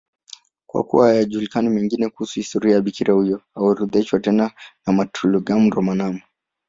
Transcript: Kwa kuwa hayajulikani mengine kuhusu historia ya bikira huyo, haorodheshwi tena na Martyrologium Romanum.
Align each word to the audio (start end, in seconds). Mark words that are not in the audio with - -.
Kwa 0.67 0.83
kuwa 0.83 1.07
hayajulikani 1.07 1.69
mengine 1.69 2.09
kuhusu 2.09 2.33
historia 2.33 2.75
ya 2.75 2.81
bikira 2.81 3.13
huyo, 3.13 3.41
haorodheshwi 3.55 4.19
tena 4.19 4.51
na 4.87 4.93
Martyrologium 4.93 5.69
Romanum. 5.69 6.19